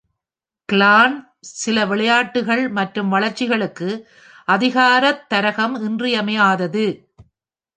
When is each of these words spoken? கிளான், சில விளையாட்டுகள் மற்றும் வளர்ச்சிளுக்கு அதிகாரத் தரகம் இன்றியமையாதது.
கிளான், 0.69 1.15
சில 1.53 1.85
விளையாட்டுகள் 1.85 2.69
மற்றும் 2.69 3.09
வளர்ச்சிளுக்கு 3.09 3.89
அதிகாரத் 4.47 5.29
தரகம் 5.29 5.75
இன்றியமையாதது. 5.81 6.85